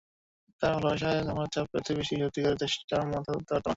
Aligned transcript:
তাঁর 0.61 0.75
ভালোবাসার 0.75 1.25
ধামার 1.27 1.49
চাপ 1.53 1.67
এতই 1.77 1.95
বেশি, 1.99 2.13
সত্যিকার 2.21 2.55
দেশটা 2.61 2.95
মাথা 3.11 3.31
তুলতে 3.33 3.51
পারত 3.51 3.65
না। 3.65 3.69